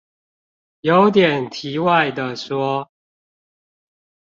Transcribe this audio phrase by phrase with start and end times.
[0.81, 2.89] 有點題外的說